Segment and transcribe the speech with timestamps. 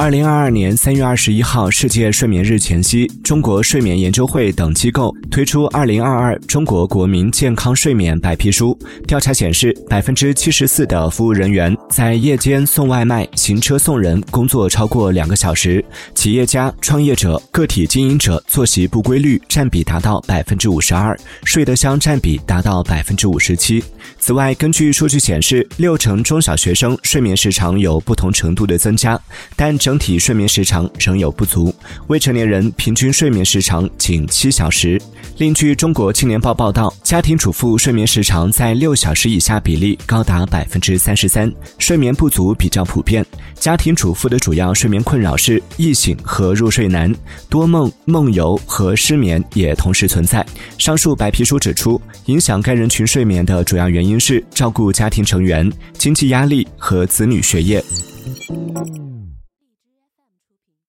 [0.00, 8.76] 二零二二年三月二十一号，世界睡眠日前夕，中国睡眠研究会等机构推出《二零二二中国国民健康睡眠白皮书》。
[9.06, 15.80] 调查显示，百分之七十四的服务人员在夜间送外卖、行车送人工作超过两个小时；
[16.14, 23.82] 企业家、创业者、个体经营者作息不规律占比达到百分之五十二，睡得香占比达到百分之五十七。
[24.18, 29.18] 此外，根据数据显示，六成中小学生睡眠时长有不同程度的增加，
[29.54, 31.72] 但整体睡眠时长仍有不足。
[32.08, 35.00] 未成年人平均睡眠时长仅七小时。
[35.36, 43.24] 另据中国青年报报道，家庭主妇睡眠时长在六小时以下比例高达百分之三十三，睡眠不足比较普遍。
[43.54, 47.14] 家庭主妇的主要睡眠困扰是易醒和入睡难，
[47.48, 50.44] 多梦、梦游和失眠也同时存在。
[50.76, 57.82] 上述白皮书指出，影响该人群睡眠的主要原因是照顾家庭成员、经济压力和子女学业。